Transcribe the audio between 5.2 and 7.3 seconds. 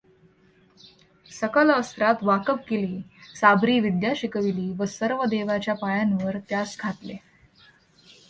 देवाच्या पायांवर त्यास घातले.